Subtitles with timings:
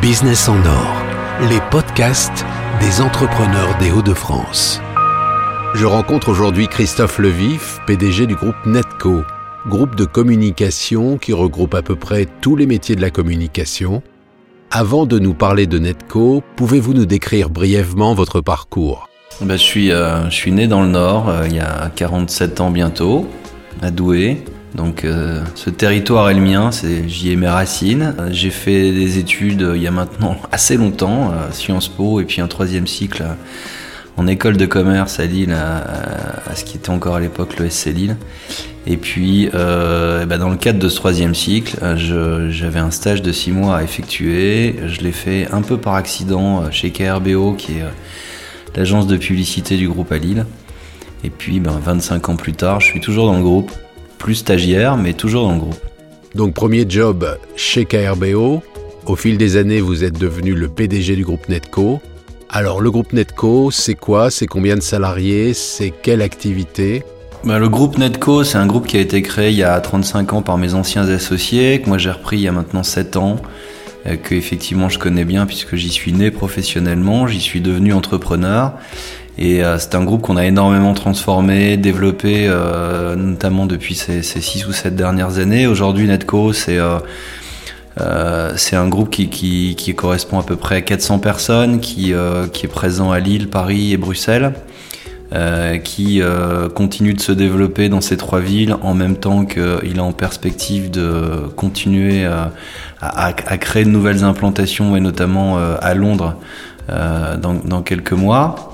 [0.00, 2.44] Business en or, les podcasts
[2.80, 4.80] des entrepreneurs des Hauts-de-France.
[5.74, 9.22] Je rencontre aujourd'hui Christophe Levif, PDG du groupe Netco,
[9.68, 14.02] groupe de communication qui regroupe à peu près tous les métiers de la communication.
[14.72, 19.08] Avant de nous parler de Netco, pouvez-vous nous décrire brièvement votre parcours?
[19.42, 22.60] Ben, je, suis, euh, je suis né dans le Nord euh, il y a 47
[22.60, 23.28] ans bientôt,
[23.80, 24.42] à Douai.
[24.74, 26.70] Donc euh, ce territoire est le mien,
[27.06, 28.14] j'y ai mes racines.
[28.30, 32.40] J'ai fait des études il y a maintenant assez longtemps, à Sciences Po, et puis
[32.40, 33.24] un troisième cycle
[34.16, 37.86] en école de commerce à Lille, à, ce qui était encore à l'époque le SC
[37.86, 38.16] Lille.
[38.86, 43.32] Et puis, euh, bah, dans le cadre de ce troisième cycle, j'avais un stage de
[43.32, 44.76] six mois à effectuer.
[44.86, 47.84] Je l'ai fait un peu par accident chez KRBO, qui est
[48.74, 50.46] l'agence de publicité du groupe à Lille.
[51.24, 53.70] Et puis, ben, 25 ans plus tard, je suis toujours dans le groupe
[54.22, 55.84] plus stagiaire, mais toujours dans le groupe.
[56.36, 58.62] Donc premier job chez KRBO.
[59.06, 62.00] Au fil des années, vous êtes devenu le PDG du groupe Netco.
[62.48, 64.30] Alors le groupe Netco, c'est quoi?
[64.30, 65.54] C'est combien de salariés?
[65.54, 67.02] C'est quelle activité?
[67.42, 70.34] Bah, le groupe Netco, c'est un groupe qui a été créé il y a 35
[70.34, 73.36] ans par mes anciens associés, que moi j'ai repris il y a maintenant 7 ans,
[74.06, 78.74] euh, que effectivement je connais bien puisque j'y suis né professionnellement, j'y suis devenu entrepreneur.
[79.38, 84.40] Et euh, c'est un groupe qu'on a énormément transformé, développé, euh, notamment depuis ces, ces
[84.40, 85.66] six ou sept dernières années.
[85.66, 86.98] Aujourd'hui, Netco, c'est euh,
[88.00, 92.46] euh, un groupe qui, qui, qui, correspond à peu près à 400 personnes, qui, euh,
[92.46, 94.52] qui est présent à Lille, Paris et Bruxelles,
[95.82, 96.20] qui
[96.74, 100.90] continue de se développer dans ces trois villes en même temps qu'il est en perspective
[100.90, 102.52] de continuer à,
[103.00, 106.36] à, à, créer de nouvelles implantations et notamment à Londres
[106.90, 108.71] dans, dans quelques mois.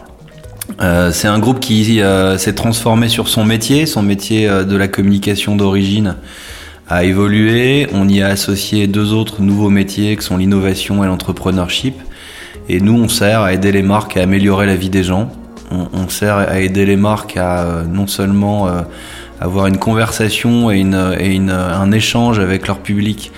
[0.80, 3.86] Euh, c'est un groupe qui euh, s'est transformé sur son métier.
[3.86, 6.16] Son métier euh, de la communication d'origine
[6.88, 7.88] a évolué.
[7.92, 11.96] On y a associé deux autres nouveaux métiers qui sont l'innovation et l'entrepreneurship.
[12.68, 15.30] Et nous, on sert à aider les marques à améliorer la vie des gens.
[15.70, 18.68] On, on sert à aider les marques à non seulement
[19.40, 23.32] avoir une conversation et, une, et une, un échange avec leur public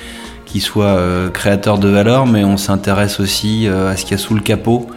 [0.46, 0.98] qui soit
[1.32, 4.90] créateur de valeur, mais on s'intéresse aussi à ce qu'il y a sous le capot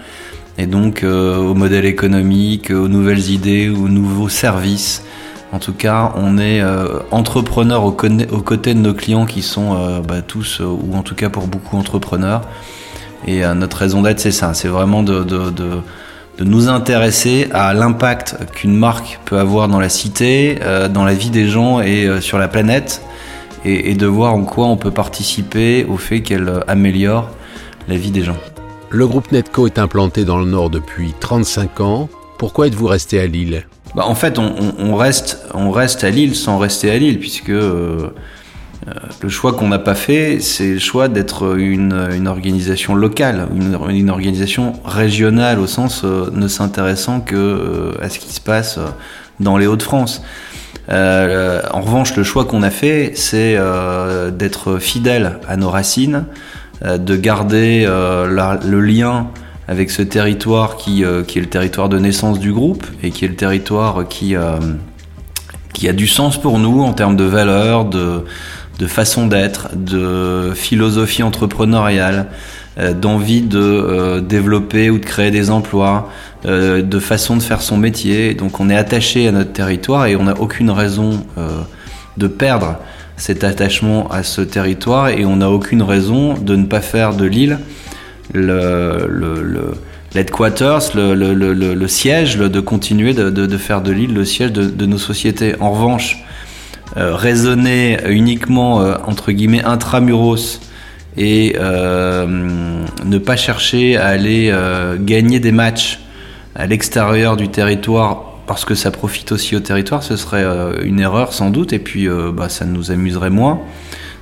[0.57, 5.03] et donc euh, au modèle économique, aux nouvelles idées, aux nouveaux services.
[5.51, 10.01] En tout cas, on est euh, entrepreneur aux, côtés de nos clients qui sont euh,
[10.01, 12.41] bah, tous, ou en tout cas pour beaucoup, entrepreneurs.
[13.25, 15.25] Et notre raison d'être, c'est ça, c'est vraiment de,
[16.39, 20.59] nous intéresser à l'impact qu'une marque peut avoir dans la cité,
[20.93, 23.01] dans la vie des gens et sur la planète,
[23.63, 27.29] et de voir en quoi on peut participer au fait qu'elle améliore
[27.87, 28.35] la vie des gens.
[28.93, 32.09] Le groupe Netco est implanté dans le Nord depuis 35 ans.
[32.37, 33.65] Pourquoi êtes-vous resté à Lille?
[33.95, 38.09] Bah, En fait, on, reste, à Lille sans rester à Lille, puisque euh,
[38.87, 44.11] euh, le choix qu'on n'a pas fait, c'est le choix d'être une, organisation locale, une,
[44.11, 48.77] organisation régionale, au sens euh, ne s'intéressant que à ce qui se passe
[49.39, 50.21] dans les Hauts-de-France.
[50.87, 53.57] en revanche, le choix qu'on a fait, c'est
[54.33, 56.25] d'être fidèle à nos racines,
[56.81, 59.27] de garder euh, le lien
[59.67, 63.25] avec ce territoire qui, euh, qui, est le territoire de naissance du groupe et qui
[63.25, 64.35] est le territoire qui,
[65.73, 68.25] qui a du sens pour nous en termes de valeurs, de,
[68.79, 72.27] de façon d'être, de philosophie entrepreneuriale,
[72.99, 76.09] d'envie de développer ou de créer des emplois,
[76.43, 78.33] de façon de faire son métier.
[78.33, 81.25] Donc on est attaché à notre territoire et on n'a aucune raison
[82.17, 82.77] de perdre
[83.17, 87.25] cet attachement à ce territoire et on n'a aucune raison de ne pas faire de
[87.25, 87.59] l'île
[88.33, 89.73] le, le,
[90.15, 94.85] l'headquarters, le, le, le, siège, de continuer de, de, faire de l'île le siège de,
[94.85, 95.55] nos sociétés.
[95.59, 96.23] En revanche,
[96.97, 100.61] euh, raisonner uniquement euh, entre guillemets intramuros
[101.17, 102.25] et euh,
[103.05, 104.53] ne pas chercher à aller
[104.99, 105.99] gagner des matchs
[106.55, 110.99] à l'extérieur du territoire parce que ça profite aussi au territoire, ce serait euh, une
[110.99, 113.61] erreur sans doute, et puis euh, bah, ça nous amuserait moins.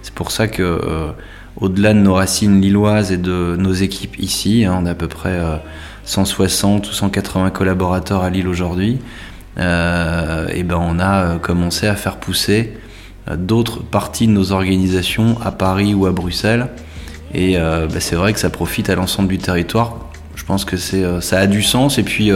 [0.03, 1.11] C'est pour ça que, euh,
[1.57, 5.09] au-delà de nos racines lilloises et de nos équipes ici, hein, on a à peu
[5.09, 5.37] près
[6.05, 8.99] 160 ou 180 collaborateurs à Lille aujourd'hui,
[9.57, 12.71] et ben on a commencé à faire pousser
[13.35, 16.69] d'autres parties de nos organisations à Paris ou à Bruxelles.
[17.33, 19.97] Et bah, c'est vrai que ça profite à l'ensemble du territoire.
[20.35, 21.97] Je pense que ça a du sens.
[21.97, 22.31] Et puis,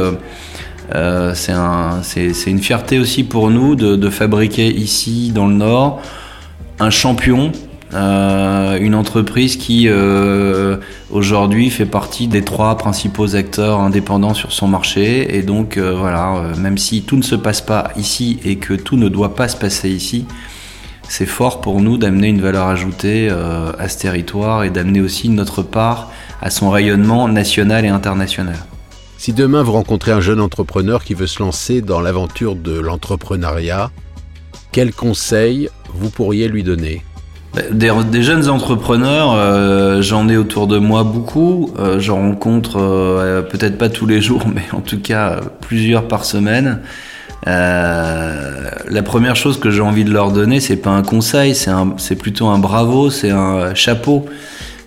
[0.91, 2.01] c'est un,
[2.47, 6.01] une fierté aussi pour nous de, fabriquer ici, dans le Nord,
[6.79, 7.51] un champion,
[7.93, 10.77] euh, une entreprise qui euh,
[11.11, 15.37] aujourd'hui fait partie des trois principaux acteurs indépendants sur son marché.
[15.37, 18.73] Et donc euh, voilà, euh, même si tout ne se passe pas ici et que
[18.73, 20.25] tout ne doit pas se passer ici,
[21.07, 25.61] c'est fort pour nous d'amener une valeur ajoutée à ce territoire et d'amener aussi notre
[25.61, 26.09] part
[26.41, 28.55] à son rayonnement national et international.
[29.25, 33.89] Si demain vous rencontrez un jeune entrepreneur qui veut se lancer dans l'aventure de l'entrepreneuriat,
[34.72, 37.04] quels conseils vous pourriez lui donner?
[37.72, 41.74] Des, jeunes entrepreneurs, euh, j'en ai autour de moi beaucoup.
[41.80, 46.24] Euh, j'en rencontre euh, peut-être pas tous les jours, mais en tout cas plusieurs par
[46.24, 46.81] semaine.
[47.48, 52.45] la première chose que j'ai envie de leur donner, c'est pas un conseil, c'est plutôt
[52.45, 54.27] un bravo, c'est un chapeau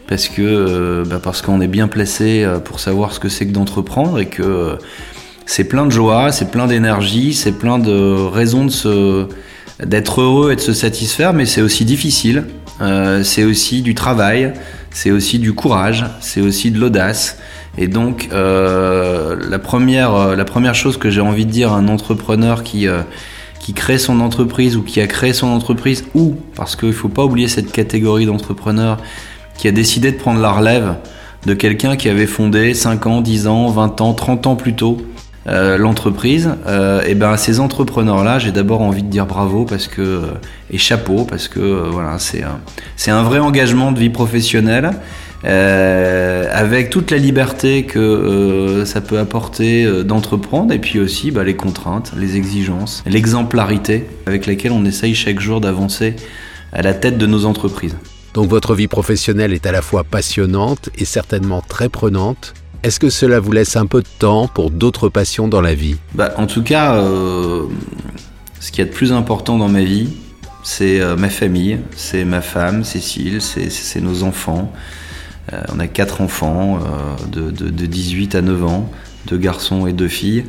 [0.08, 3.46] parce que euh, bah, parce qu'on est bien placé euh, pour savoir ce que c'est
[3.46, 4.76] que d'entreprendre et que euh,
[5.46, 9.28] c'est plein de joie, c'est plein d'énergie, c'est plein de raisons de
[9.84, 12.44] d'être heureux et de se satisfaire, mais c'est aussi difficile.
[13.22, 14.52] c'est aussi du travail,
[14.90, 17.38] c'est aussi du courage, c'est aussi de l'audace.
[17.76, 22.64] Et donc la première la première chose que j'ai envie de dire à un entrepreneur
[22.64, 22.88] qui
[23.60, 27.24] qui crée son entreprise ou qui a créé son entreprise ou parce qu'il faut pas
[27.24, 28.98] oublier cette catégorie d'entrepreneurs
[29.58, 30.94] qui a décidé de prendre la relève
[31.44, 34.98] de quelqu'un qui avait fondé 5 ans, 10 ans, 20 ans, 30 ans plus tôt
[35.48, 36.50] euh, l'entreprise.
[36.66, 40.20] Euh, et ben à ces entrepreneurs-là, j'ai d'abord envie de dire bravo parce que euh,
[40.70, 44.90] et chapeau parce que voilà c'est un, vrai engagement de vie professionnelle.
[45.44, 52.12] avec toute la liberté que ça peut apporter d'entreprendre et puis aussi bah, les contraintes,
[52.16, 56.16] les exigences, l'exemplarité avec laquelle on essaye chaque jour d'avancer
[56.72, 57.96] à la tête de nos entreprises.
[58.34, 62.54] Donc votre vie professionnelle est à la fois passionnante et certainement très prenante.
[62.82, 65.96] Est-ce que cela vous laisse un peu de temps pour d'autres passions dans la vie?
[66.14, 67.64] Bah, En tout cas, euh,
[68.60, 70.10] ce qui est de plus important dans ma vie,
[70.62, 74.72] c'est euh, ma famille, c'est ma femme, Cécile, c'est nos enfants.
[75.52, 76.78] Euh, on a quatre enfants
[77.32, 78.90] de, de, 18 à 9 ans,
[79.26, 80.44] deux garçons et deux filles.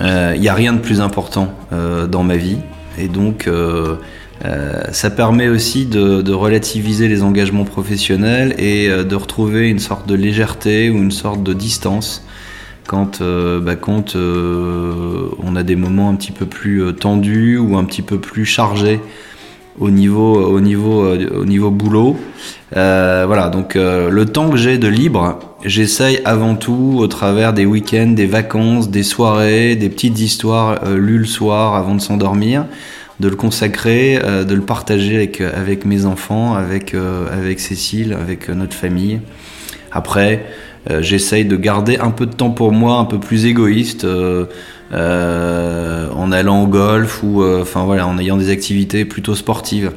[0.00, 2.58] Il n'y a rien de plus important dans ma vie.
[2.96, 3.46] Et donc,
[4.44, 10.08] euh, ça permet aussi de, relativiser les engagements professionnels et euh, de retrouver une sorte
[10.08, 12.24] de légèreté ou une sorte de distance
[12.86, 18.02] quand, euh, bah, on a des moments un petit peu plus tendus ou un petit
[18.02, 19.00] peu plus chargés
[19.78, 22.16] au niveau, au niveau, au niveau boulot.
[22.72, 28.12] voilà, donc le temps que j'ai de libre, j'essaye avant tout au travers des week-ends,
[28.14, 32.66] des vacances, des soirées, des petites histoires lues le soir avant de s'endormir
[33.20, 37.60] de le consacrer, euh, de le partager avec, euh, avec mes enfants, avec, euh, avec
[37.60, 39.20] Cécile, avec notre famille.
[39.92, 40.46] Après,
[41.00, 44.46] j'essaye de garder un peu de temps pour moi, un peu plus égoïste, en
[46.32, 47.42] allant au golf ou
[47.74, 49.90] voilà, en ayant des activités plutôt sportives.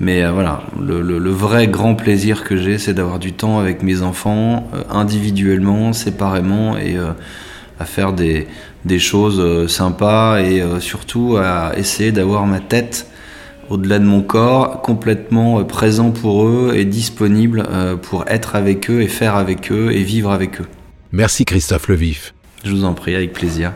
[0.00, 4.68] Mais voilà, le, vrai grand plaisir que j'ai, c'est d'avoir du temps avec mes enfants,
[4.90, 6.96] individuellement, séparément, et
[7.78, 8.48] à faire des,
[8.86, 13.08] des choses euh, sympas et euh, surtout à essayer d'avoir ma tête
[13.68, 17.66] au-delà de mon corps, complètement euh, présent pour eux et disponible
[18.02, 20.66] pour être avec eux et faire avec eux et vivre avec eux.
[21.10, 22.32] Merci Christophe Levif.
[22.64, 23.72] Je vous en prie, avec plaisir.